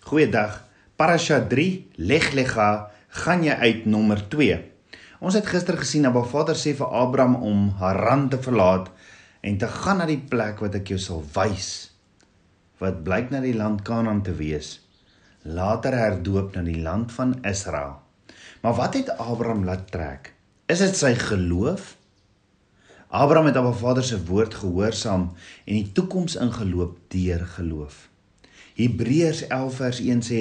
[0.00, 0.64] Goeiedag.
[0.96, 2.88] Parasha 3 Leg Lega
[3.20, 4.56] gaan jy uit nommer 2.
[5.20, 8.88] Ons het gister gesien dat Abba Vader sê vir Abraham om Haran te verlaat
[9.44, 11.68] en te gaan na die plek wat ek jou sal wys.
[12.80, 14.78] Wat blyk na die land Kanaan te wees.
[15.44, 17.98] Later herdoop na die land van Israel.
[18.64, 20.32] Maar wat het Abraham laat trek?
[20.64, 21.92] Is dit sy geloof?
[23.12, 25.34] Abraham het Abba Vader se woord gehoorsaam
[25.66, 28.09] en die toekoms ingeloop deur geloof.
[28.80, 30.40] Hebreërs 11 vers 1 sê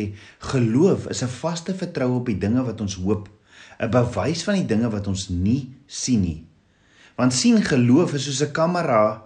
[0.52, 3.30] geloof is 'n vaste vertroue op die dinge wat ons hoop,
[3.80, 6.46] 'n bewys van die dinge wat ons nie sien nie.
[7.16, 9.24] Want sien geloof is soos 'n kamera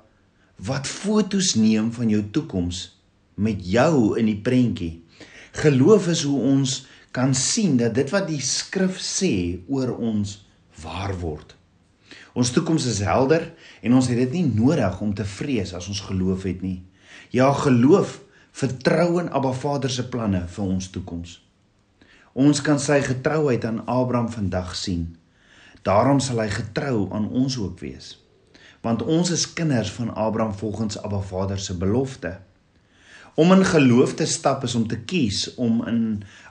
[0.58, 3.02] wat fotos neem van jou toekoms
[3.36, 5.04] met jou in die prentjie.
[5.52, 10.46] Geloof is hoe ons kan sien dat dit wat die skrif sê oor ons
[10.82, 11.56] waar word.
[12.34, 16.02] Ons toekoms is helder en ons het dit nie nodig om te vrees as ons
[16.02, 16.82] geloof het nie.
[17.30, 18.23] Ja, geloof
[18.54, 21.40] vertrou in Abba Vader se planne vir ons toekoms.
[22.34, 25.16] Ons kan sy getrouheid aan Abraham vandag sien.
[25.86, 28.14] Daarom sal hy getrou aan ons ook wees.
[28.86, 32.38] Want ons is kinders van Abraham volgens Abba Vader se belofte.
[33.34, 36.02] Om in geloof te stap is om te kies om in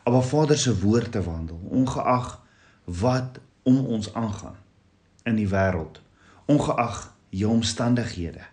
[0.03, 2.41] Abba Vader se woord te wandel, ongeag
[2.85, 4.59] wat om ons aangaan
[5.23, 6.01] in die wêreld,
[6.51, 8.52] ongeag jou omstandighede.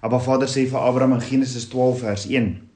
[0.00, 2.68] Abba Vader sê vir Abraham in Genesis 12 vers 1: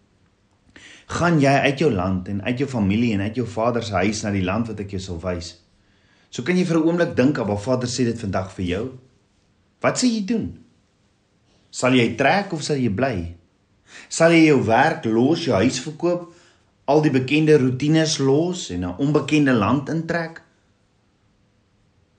[1.06, 4.22] "Gaan jy uit jou land en uit jou familie en uit jou vader se huis
[4.22, 5.58] na die land wat ek jou sal wys."
[6.30, 8.98] So kan jy vir 'n oomblik dink Abba Vader sê dit vandag vir jou.
[9.80, 10.58] Wat sê jy doen?
[11.70, 13.34] Sal jy trek of sal jy bly?
[14.08, 16.32] Sal jy jou werk los, jou huis verkoop,
[16.86, 20.42] al die bekende rotines los en 'n onbekende land intrek?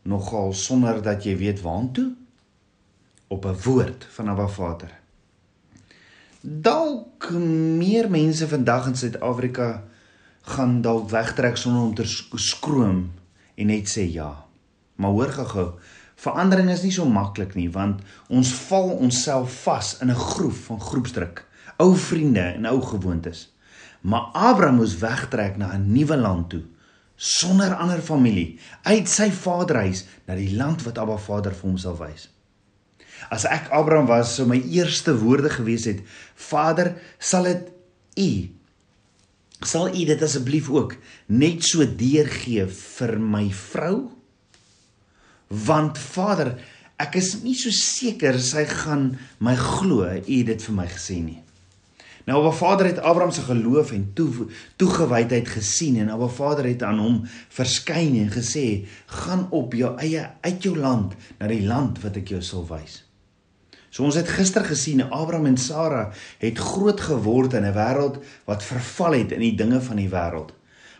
[0.03, 2.22] Nogal sonder dat jy weet waartoe?
[3.33, 4.91] Op 'n woord van Abba Vader.
[6.41, 7.31] Dalk
[7.77, 9.83] meer mense vandag in Suid-Afrika
[10.41, 13.11] gaan dalk wegtrek sonder om te skroom
[13.55, 14.45] en net sê ja.
[14.95, 15.69] Maar hoor gou-gou,
[16.15, 20.81] verandering is nie so maklik nie want ons val onsself vas in 'n groef van
[20.81, 21.45] groepsdruk,
[21.77, 23.53] ou vriende en ou gewoontes.
[24.01, 26.63] Maar Abraham moes wegtrek na 'n nuwe land toe
[27.15, 31.95] sonder ander familie uit sy vaderhuis na die land wat Abba Vader vir hom sal
[31.95, 32.32] wys.
[33.31, 36.01] As ek Abraham was, sou my eerste woorde gewees het:
[36.35, 37.71] Vader, sal dit
[38.19, 38.31] U
[39.63, 40.97] sal U dit asseblief ook
[41.31, 43.95] net so deurgee vir my vrou?
[45.47, 46.55] Want Vader,
[47.01, 49.13] ek is nie so seker sy gaan
[49.43, 51.39] my glo U dit vir my gesê nie.
[52.23, 54.47] Nou Abba Vader het Abraham se geloof en toe
[54.79, 57.17] toegewydheid gesien en Abba Vader het aan hom
[57.51, 62.31] verskyn en gesê: "Gaan op jou eie uit jou land na die land wat ek
[62.31, 63.03] jou sal wys."
[63.93, 66.07] So ons het gister gesien Abraham en Sara
[66.41, 68.15] het groot geword in 'n wêreld
[68.49, 70.49] wat verval het in die dinge van die wêreld.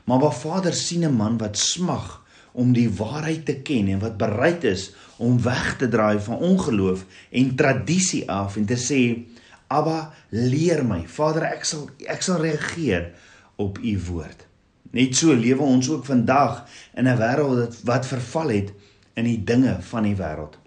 [0.05, 2.21] Maar waar Vader sien 'n man wat smag
[2.51, 7.05] om die waarheid te ken en wat bereid is om weg te draai van ongeloof
[7.31, 9.25] en tradisie af en te sê
[9.67, 13.11] Abba leer my Vader ek sal ek sal reageer
[13.55, 14.45] op u woord.
[14.91, 18.73] Net so lewe ons ook vandag in 'n wêreld wat verval het
[19.13, 20.57] in die dinge van die wêreld.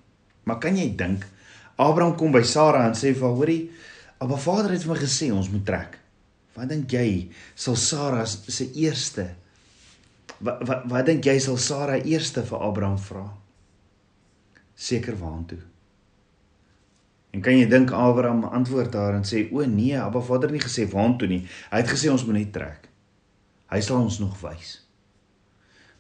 [0.43, 1.27] Maar kan jy dink
[1.77, 3.71] Abraham kom by Sara en sê vir haar: "Hoorie,
[4.21, 5.99] Abba Vader het vir my gesê ons moet trek."
[6.57, 9.35] Wat dink jy sal Sara se eerste
[10.41, 13.27] wat wat, wat dink jy sal Sara eerste vir Abraham vra?
[14.77, 15.61] Seker waantoe?
[17.33, 20.65] En kan jy dink Abraham antwoord haar en sê: "O nee, Abba Vader het nie
[20.65, 21.47] gesê waantoe nie.
[21.71, 22.89] Hy het gesê ons moet net trek.
[23.69, 24.86] Hy sal ons nog wys."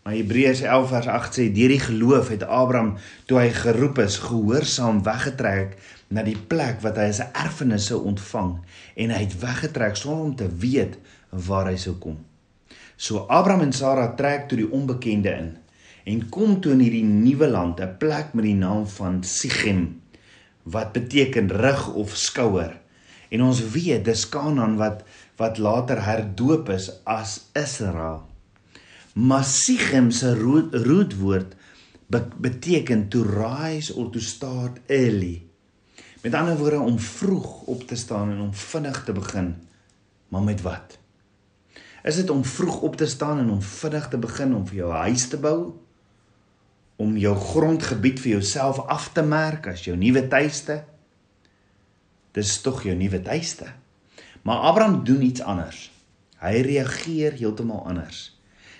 [0.06, 2.92] Maar Hebreërs 11 vers 8 sê deur die geloof het Abraham
[3.26, 5.72] toe hy geroep is gehoorsaam weggetrek
[6.14, 8.52] na die plek wat hy as 'n erfenis sou ontvang
[9.02, 10.94] en hy het weggetrek sonder om te weet
[11.48, 12.20] waar hy sou kom.
[12.96, 15.50] So Abraham en Sara trek toe die onbekende in
[16.04, 20.00] en kom toe in hierdie nuwe land, 'n plek met die naam van Sichem
[20.62, 22.78] wat beteken rug of skouer.
[23.30, 25.02] En ons weet dis Kanaan wat
[25.36, 28.35] wat later herdoop is as Israel.
[29.16, 30.34] Masigem se
[30.70, 31.54] rootwoord
[32.36, 35.46] beteken to rise or to start early.
[36.22, 39.54] Met ander woorde om vroeg op te staan en om vinnig te begin.
[40.28, 40.98] Maar met wat?
[42.04, 44.92] Is dit om vroeg op te staan en om vinnig te begin om vir jou
[44.92, 45.72] huis te bou?
[46.96, 50.82] Om jou grondgebied vir jouself af te merk as jou nuwe tuiste?
[52.36, 53.72] Dis tog jou nuwe tuiste.
[54.42, 55.90] Maar Abraham doen iets anders.
[56.36, 58.35] Hy reageer heeltemal anders.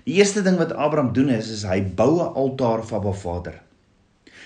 [0.06, 3.56] Die eerste ding wat Abraham doen is is hy bou 'n altaar vir Abba Vader.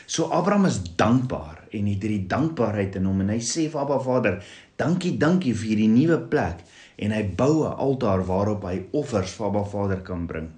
[0.07, 3.99] So Abraham is dankbaar en het hierdie dankbaarheid in hom en hy sê vir Abba
[4.01, 4.43] Vader,
[4.81, 6.65] Dankie, dankie vir hierdie nuwe plek
[6.97, 10.49] en hy bou 'n altaar waarop hy offers vir Abba Vader kan bring.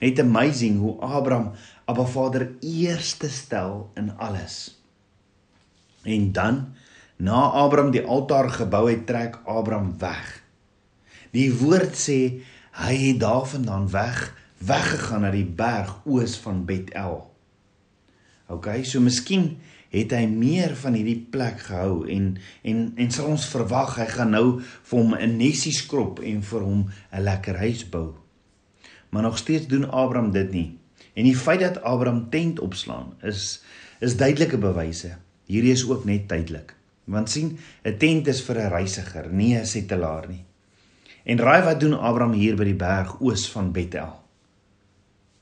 [0.00, 1.52] Net amazing hoe Abraham
[1.86, 4.80] Abba Vader eerste stel in alles.
[6.04, 6.74] En dan
[7.18, 10.42] na Abraham die altaar gebou het, trek Abraham weg.
[11.32, 12.40] Die woord sê
[12.78, 17.20] hy het daarvandaan weg weggegaan na die berg oos van Betel.
[18.50, 19.58] OK, so miskien
[19.92, 22.32] het hy meer van hierdie plek gehou en
[22.62, 26.60] en en sal ons verwag hy gaan nou vir hom 'n nesie skrob en vir
[26.60, 28.14] hom 'n lekker huis bou.
[29.10, 30.78] Maar nog steeds doen Abraham dit nie.
[31.14, 33.62] En die feit dat Abraham tent opslaan is
[34.00, 35.16] is duidelike bewyse.
[35.46, 36.74] Hierdie is ook net tydelik.
[37.04, 40.47] Want sien, 'n tent is vir 'n reisiger, nie 'n settelaar nie.
[41.28, 44.14] En raai wat doen Abraham hier by die berg oos van Betel?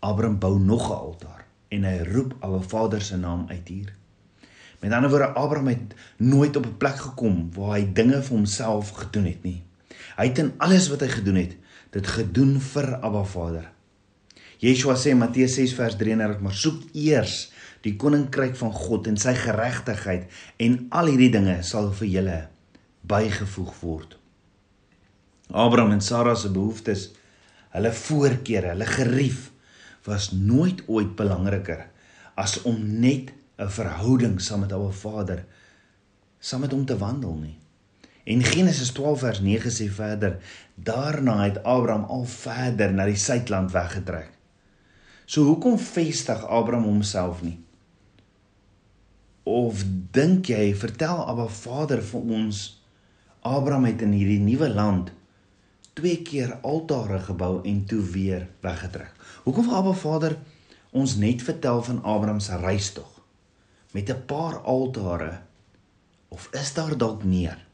[0.03, 3.93] Abraham bou nog 'n altaar en hy roep Abba Vader se naam uit hier.
[4.81, 8.91] Met ander woorde, Abraham het nooit op 'n plek gekom waar hy dinge vir homself
[8.91, 9.62] gedoen het nie.
[10.17, 11.56] Hy het in alles wat hy gedoen het,
[11.91, 13.71] dit gedoen vir Abba Vader.
[14.59, 19.17] Yeshua sê in Matteus 6 vers 33: "Maar soek eers die koninkryk van God en
[19.17, 22.49] sy geregtigheid en al hierdie dinge sal vir julle
[23.00, 24.19] bygevoeg word."
[25.51, 27.11] Abraham en Sara se behoeftes,
[27.77, 29.51] hulle voorkeure, hulle gerief
[30.07, 31.87] was nooit ooit belangriker
[32.35, 35.45] as om net 'n verhouding saam met Abba Vader
[36.39, 37.59] saam met hom te wandel nie.
[38.25, 40.39] En Genesis 12 vers 9 sê verder:
[40.75, 44.31] Daarna het Abraham al verder na die suidland weggetrek.
[45.25, 47.59] So hoekom vestig Abraham homself nie?
[49.43, 52.83] Of dink jy vertel Abba Vader vir ons
[53.41, 55.13] Abraham het in hierdie nuwe land
[55.97, 59.13] twee keer altare gebou en toe weer weggetrek.
[59.49, 60.39] Hoekom vir Abba Vader
[60.93, 63.17] ons net vertel van Abraham se reistog?
[63.97, 65.41] met 'n paar altare
[66.29, 67.67] of is daar dalk meer?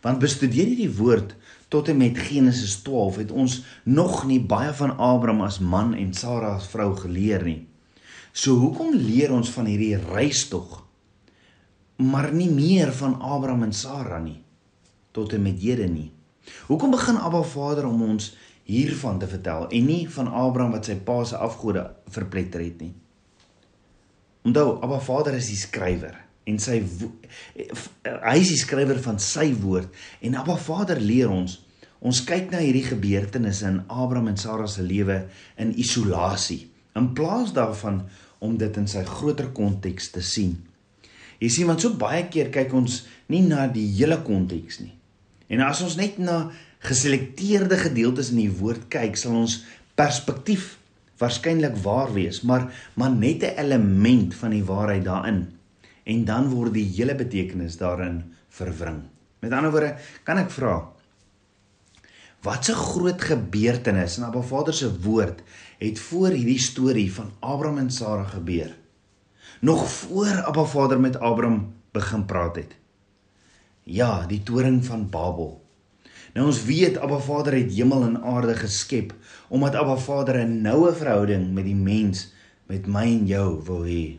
[0.00, 1.34] Want bestudeer jy die woord
[1.68, 6.14] tot en met Genesis 12 het ons nog nie baie van Abraham as man en
[6.14, 7.66] Sara as vrou geleer nie.
[8.32, 10.86] So hoekom leer ons van hierdie reistog
[11.96, 14.42] maar nie meer van Abraham en Sara nie
[15.12, 16.12] tot en met hede nie?
[16.68, 18.32] Hoekom begin Abba Vader om ons
[18.68, 22.94] hiervan te vertel en nie van Abraham wat sy pa se afgode verpletter het nie?
[24.48, 26.16] Onthou, Abba Vader is die skrywer
[26.48, 29.92] en sy hy is die skrywer van sy woord
[30.24, 31.60] en Abba Vader leer ons
[31.98, 35.24] ons kyk na hierdie gebeurtenisse in Abraham en Sara se lewe
[35.58, 36.68] in isolasie
[36.98, 38.04] in plaas daarvan
[38.38, 40.54] om dit in sy groter konteks te sien.
[41.38, 44.94] Jy sien want so baie keer kyk ons nie na die hele konteks nie.
[45.48, 46.50] En as ons net na
[46.84, 49.62] geselekteerde gedeeltes in die woord kyk, sal ons
[49.98, 50.76] perspektief
[51.18, 55.48] waarskynlik waar wees, maar maar net 'n element van die waarheid daarin.
[56.04, 59.02] En dan word die hele betekenis daarin verwring.
[59.40, 60.98] Met ander woorde, kan ek vra
[62.42, 65.42] Wat 'n groot gebeurtenis in Abba Vader se woord
[65.78, 68.76] het voor hierdie storie van Abraham en Sara gebeur.
[69.60, 72.76] Nog voor Abba Vader met Abraham begin praat het.
[73.88, 75.54] Ja, die toring van Babel.
[76.34, 79.14] Nou ons weet Abba Vader het hemel en aarde geskep
[79.48, 82.32] omdat Abba Vader 'n noue verhouding met die mens,
[82.66, 84.18] met my en jou wil hê.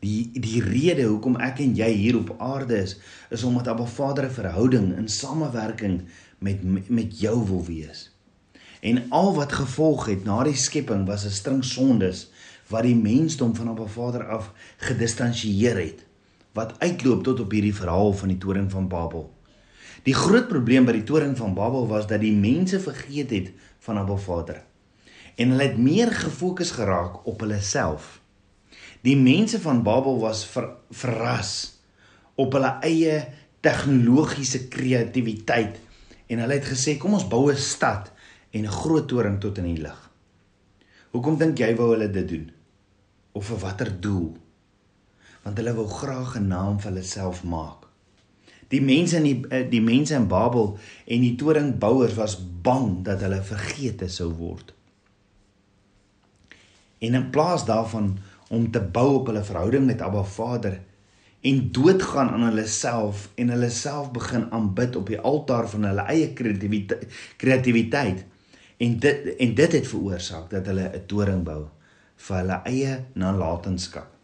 [0.00, 2.96] Die die rede hoekom ek en jy hier op aarde is,
[3.30, 6.02] is omdat Abba Vader 'n verhouding in samewerking
[6.38, 8.10] met met jou wil wees.
[8.80, 12.30] En al wat gevolg het na die skepping was 'n string sondes
[12.68, 16.05] wat die mensdom van Abba Vader af gedistansieer het
[16.56, 19.28] wat uitloop tot op hierdie verhaal van die toring van Babel.
[20.08, 23.50] Die groot probleem by die toring van Babel was dat die mense vergeet het
[23.84, 24.62] van Abba Vader.
[25.36, 28.20] En hulle het meer gefokus geraak op hulle self.
[29.04, 31.52] Die mense van Babel was ver, verras
[32.40, 33.18] op hulle eie
[33.64, 35.80] tegnologiese kreatiwiteit
[36.30, 38.12] en hulle het gesê kom ons bou 'n stad
[38.50, 40.10] en 'n groot toring tot in die lug.
[41.10, 42.50] Hoekom dink jy wou hulle dit doen?
[43.32, 44.45] Of vir watter doel?
[45.46, 47.86] Want hulle wou graag 'n naam vir hulle self maak.
[48.68, 50.72] Die mense in die eh, die mense in Babel
[51.06, 54.74] en die toringbouers was bang dat hulle vergeete sou word.
[56.98, 58.16] En in plaas daarvan
[58.48, 60.80] om te bou op hulle verhouding met Abba Vader
[61.40, 66.08] en doodgaan aan hulle self en hulle self begin aanbid op die altaar van hulle
[66.10, 68.24] eie kreatiwiteit kreatiwiteit
[68.82, 71.62] en dit en dit het veroorsaak dat hulle 'n toring bou
[72.16, 74.15] vir hulle eie nalatenskap.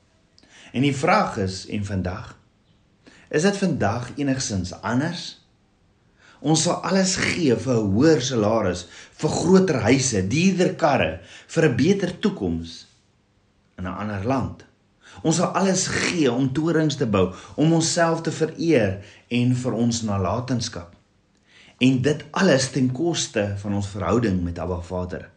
[0.73, 2.33] En die vraag is en vandag
[3.33, 5.23] Is dit vandag enigsins anders?
[6.45, 8.87] Ons sal alles gee vir 'n hoër salaris,
[9.21, 12.87] vir groter huise, duurder karre, vir 'n beter toekoms
[13.79, 14.65] in 'n ander land.
[15.23, 20.03] Ons sal alles gee om torings te bou, om onsself te vereer en vir ons
[20.03, 20.93] nalatenskap.
[21.79, 25.31] En dit alles ten koste van ons verhouding met Abba Vader.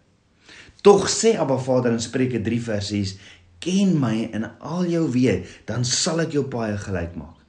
[0.82, 3.16] Tog sê Abba Vader in Spreuke 3 vers 6:
[3.60, 7.40] "Ken my in al jou weë, dan sal ek jou paaie gelyk maak."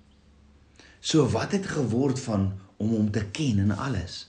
[1.01, 4.27] So wat het geword van om hom te ken in alles?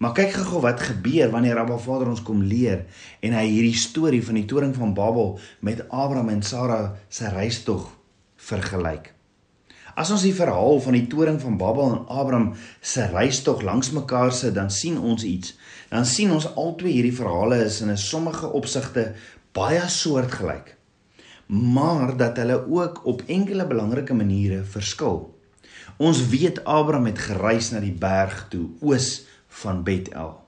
[0.00, 2.86] Maar kyk gou wat gebeur wanneer Abba Vader ons kom leer
[3.20, 7.90] en hy hierdie storie van die toring van Babel met Abraham en Sara se reistog
[8.36, 9.12] vergelyk.
[10.00, 14.32] As ons die verhaal van die toring van Babel en Abraham se reistog langs mekaar
[14.32, 15.52] sit, dan sien ons iets.
[15.92, 19.12] Dan sien ons albei hierdie verhale is in 'n sommige opsigte
[19.52, 20.76] baie soortgelyk.
[21.46, 25.26] Maar dat hulle ook op enkele belangrike maniere verskil.
[25.98, 29.26] Ons weet Abraham het gereis na die berg toe, oos
[29.60, 30.38] van Bethel.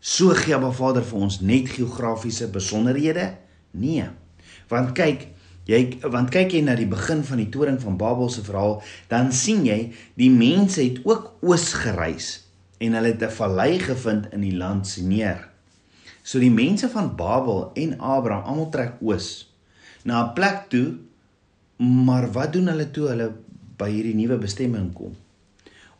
[0.00, 3.34] So gee Abba Vader vir ons net geografiese besonderhede?
[3.70, 4.08] Nee.
[4.68, 5.28] Want kyk,
[5.68, 5.80] jy
[6.12, 9.64] want kyk jy na die begin van die toring van Babel se verhaal, dan sien
[9.68, 9.78] jy
[10.20, 12.34] die mense het ook oos gereis
[12.84, 15.53] en hulle het 'n vallei gevind in die land Sineer.
[16.24, 19.52] So die mense van Babel en Abraham almal trek oos
[20.08, 20.96] na 'n plek toe,
[21.76, 23.28] maar wat doen hulle toe hulle
[23.76, 25.12] by hierdie nuwe bestemming kom?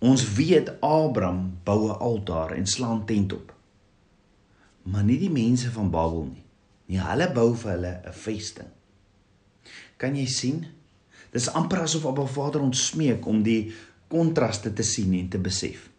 [0.01, 3.53] Ons weet Abraham bou 'n altaar en slaan tent op.
[4.83, 6.45] Maar nie die mense van Babel nie.
[6.87, 8.69] Nee, hulle bou vir hulle 'n vesting.
[9.97, 10.67] Kan jy sien?
[11.33, 13.73] Dis amper asof Abba Vader ons smeek om die
[14.09, 15.91] kontraste te sien en te besef.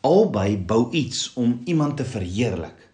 [0.00, 2.87] Albei bou iets om iemand te verheerlik.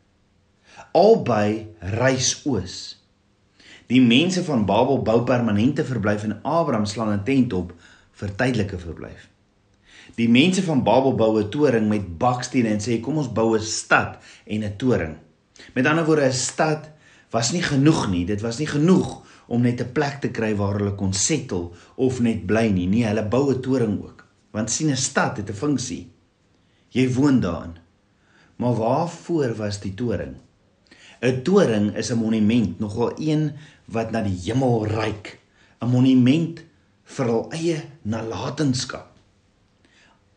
[0.95, 2.75] Albei reis oos.
[3.91, 7.73] Die mense van Babel bou permanente verblyf en Abraham slaan 'n tent op
[8.13, 9.25] vir tydelike verblyf.
[10.15, 13.61] Die mense van Babel bou 'n toring met bakstene en sê kom ons bou 'n
[13.61, 15.17] stad en 'n toring.
[15.75, 16.91] Met ander woorde 'n stad
[17.31, 18.25] was nie genoeg nie.
[18.25, 22.21] Dit was nie genoeg om net 'n plek te kry waar hulle kon settle of
[22.21, 22.87] net bly nie.
[22.87, 24.27] Nee, hulle bou 'n toring ook.
[24.51, 26.11] Want sien 'n stad het 'n funksie.
[26.89, 27.77] Jy woon daarin.
[28.57, 30.44] Maar waarvoor was die toring?
[31.25, 33.53] 'n Toring is 'n monument, nogal een
[33.89, 35.41] wat na die hemel reik.
[35.81, 36.61] 'n Monument
[37.05, 39.09] vir hul eie nalatenskap.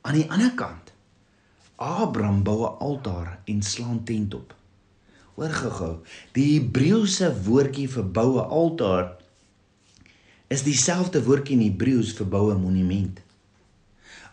[0.01, 0.93] Aan die ander kant,
[1.75, 4.55] Abraham bou 'n altaar en slaan tent op.
[5.35, 5.95] Hoor gou-gou,
[6.31, 9.17] die Hebreëse woordjie vir boue altaar
[10.47, 13.19] is dieselfde woordjie in Hebreëus vir boue monument.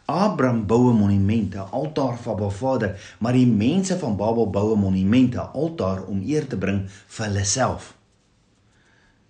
[0.07, 4.75] Abraham bou 'n monument, 'n altaar vir Abba Vader, maar die mense van Babel bou
[4.75, 7.95] 'n monument, 'n altaar om eer te bring vir hulle self.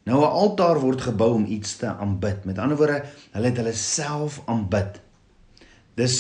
[0.05, 2.45] Nou 'n altaar word gebou om iets te aanbid.
[2.45, 5.01] Met ander woorde, hulle het hulle self aanbid.
[5.95, 6.19] Dis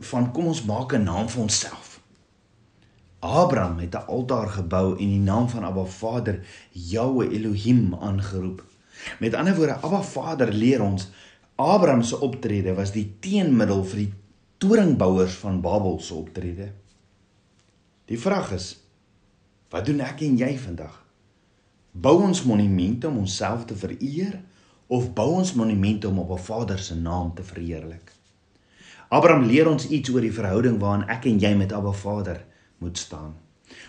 [0.00, 2.00] van kom ons maak 'n naam vir onsself.
[3.18, 8.64] Abraham het 'n altaar gebou en die naam van Abba Vader, Jahweh Elohim aangeroep.
[9.18, 11.10] Met ander woorde, Abba Vader leer ons
[11.56, 14.12] Abraham se optrede was die teenmiddel vir die
[14.62, 16.70] toringbouers van Babel se optrede.
[18.08, 18.80] Die vraag is:
[19.70, 20.96] Wat doen ek en jy vandag?
[21.92, 24.40] Bou ons monumente om onsself te vereer
[24.88, 28.12] of bou ons monumente om op 'n Vader se naam te verheerlik?
[29.08, 32.44] Abraham leer ons iets oor die verhouding waarin ek en jy met Abba Vader
[32.78, 33.34] moet staan.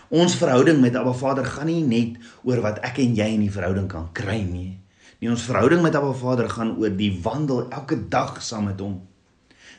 [0.08, 3.52] Ons verhouding met Abba Vader gaan nie net oor wat ek en jy in die
[3.52, 4.83] verhouding kan kry nie.
[5.24, 8.98] Nie ons verhouding met Abba Vader gaan oor die wandel elke dag saam met hom.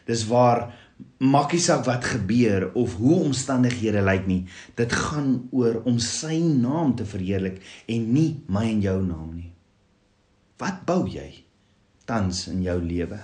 [0.09, 0.71] Dis waar
[1.21, 4.39] maakie saak wat gebeur of hoe omstandighede lyk nie.
[4.73, 9.51] Dit gaan oor om sy naam te verheerlik en nie my en jou naam nie.
[10.57, 11.27] Wat bou jy
[12.09, 13.21] tans in jou lewe?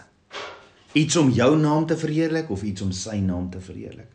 [0.94, 4.14] Iets om jou naam te verheerlik of iets om sy naam te verheerlik?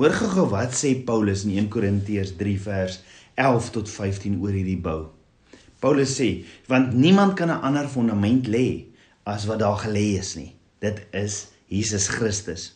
[0.00, 3.00] Hoor gou wat sê Paulus in 1 Korintiërs 3 vers
[3.36, 5.17] 11 tot 15 oor hierdie bou.
[5.78, 8.86] Paulus sê, want niemand kan 'n ander fondament lê
[9.22, 10.54] as wat daar gelê is nie.
[10.78, 12.74] Dit is Jesus Christus.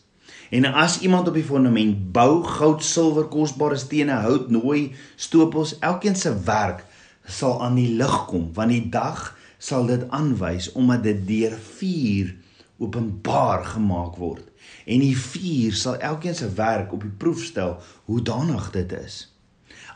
[0.51, 6.17] En as iemand op die fondament bou, goud, silwer, kosbare stene, hout, nooi, stoopels, elkeen
[6.17, 6.85] se werk
[7.25, 12.35] sal aan die lig kom, want die dag sal dit aanwys omdat dit deur vuur
[12.79, 14.49] openbaar gemaak word
[14.85, 19.32] en die vuur sal elkeen se werk op die proef stel hoe danig dit is.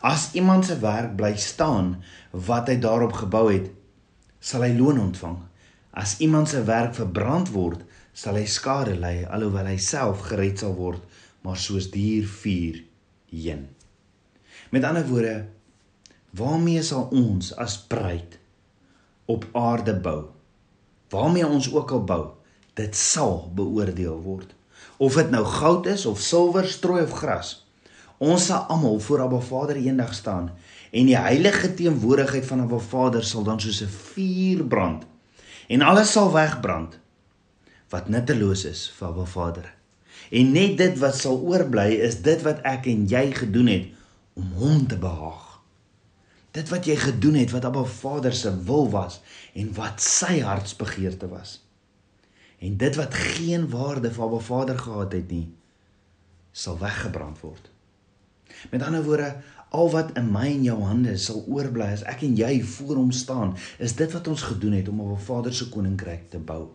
[0.07, 1.97] As iemand se werk bly staan
[2.31, 3.73] wat hy daarop gebou het,
[4.39, 5.41] sal hy loon ontvang.
[5.99, 7.83] As iemand se werk verbrand word,
[8.15, 11.03] sal hy skade ly alhoewel hy self gered sal word,
[11.43, 12.79] maar soos dier vuur
[13.33, 13.67] heen.
[14.71, 15.35] Met ander woorde,
[16.39, 18.39] waarmee sal ons as bruid
[19.27, 20.29] op aarde bou?
[21.11, 22.25] Waarmee ons ook al bou,
[22.79, 24.55] dit sal beoordeel word.
[25.03, 27.57] Of dit nou goud is of silwer, strooi of gras.
[28.19, 30.51] Ons sal almal voor Abba Vader eendag staan
[30.91, 35.05] en die heilige teenwoordigheid van 'n Vader sal dan soos 'n vuur brand
[35.69, 36.99] en alles sal wegbrand
[37.89, 39.75] wat nutteloos is vir 'n Vader.
[40.31, 43.87] En net dit wat sal oorbly is dit wat ek en jy gedoen het
[44.35, 45.61] om hom te behaag.
[46.51, 49.21] Dit wat jy gedoen het wat Abba Vader se wil was
[49.53, 51.61] en wat sy hartsbegeerte was.
[52.59, 55.53] En dit wat geen waarde vir Abba Vader gehad het nie,
[56.53, 57.76] sal weggebrand word.
[58.71, 59.35] Met ander woorde,
[59.71, 63.11] al wat in my en jou hande sal oorbly as ek en jy voor hom
[63.13, 66.69] staan, is dit wat ons gedoen het om op 'n Vader se koninkryk te bou.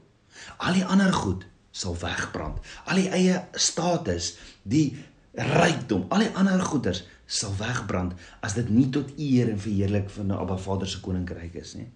[0.58, 2.60] Al die ander goed sal wegbrand.
[2.86, 4.98] Al die eie status, die
[5.34, 8.14] rykdom, al die ander goeders sal wegbrand
[8.44, 11.88] as dit nie tot eer en verheerlik van die Abba Vader se koninkryk is nie.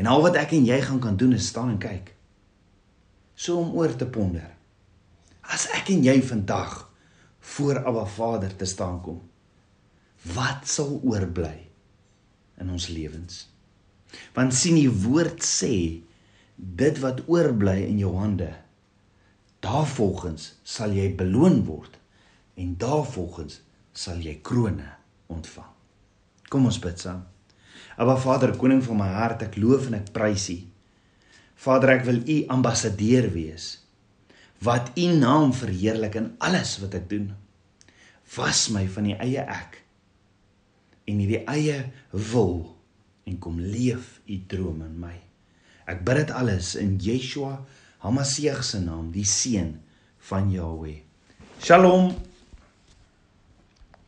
[0.00, 2.14] En al wat ek en jy gaan kan doen is staan en kyk.
[3.34, 4.48] So om oor te ponder.
[5.42, 6.93] As ek en jy vandag
[7.44, 9.20] voor Abba Vader te staan kom,
[10.34, 11.66] wat sal oorbly
[12.60, 13.44] in ons lewens?
[14.32, 15.74] Want sien die woord sê
[16.54, 18.48] dit wat oorbly in jou hande,
[19.64, 21.98] daarvolgens sal jy beloon word
[22.60, 23.60] en daarvolgens
[23.92, 25.00] sal jy krones
[25.32, 25.70] ontvang.
[26.48, 27.24] Kom ons bid saam.
[28.00, 30.58] Aba Vader, koning van my hart, ek loof en ek prys U.
[31.64, 33.83] Vader, ek wil U ambassadeur wees
[34.62, 37.32] wat U naam verheerlik in alles wat ek doen.
[38.36, 39.80] Was my van die eie ek
[41.04, 41.82] en nie die eie
[42.12, 42.76] wil
[43.28, 45.16] en kom leef U droom in my.
[45.88, 47.58] Ek bid dit alles in Yeshua
[48.04, 49.78] HaMashiach se naam, die seun
[50.28, 51.00] van Jahweh.
[51.64, 52.12] Shalom.